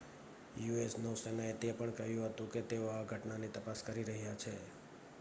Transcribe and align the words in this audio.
US 0.57 0.95
નૌસેનાએ 0.97 1.51
તે 1.55 1.69
પણ 1.73 1.93
કહ્યું 1.97 2.31
હતું 2.31 2.49
કે 2.49 2.61
તેઓ 2.69 2.89
આ 2.89 3.05
ઘટનાની 3.05 3.53
તપાસ 3.53 3.79
કરી 3.83 4.03
રહ્યા 4.05 4.37
છે 4.37 4.53